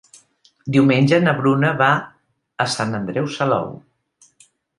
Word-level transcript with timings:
Diumenge 0.75 1.19
na 1.25 1.35
Bruna 1.41 1.73
va 1.81 1.89
a 2.65 2.67
Sant 2.77 2.99
Andreu 3.01 3.29
Salou. 3.37 3.71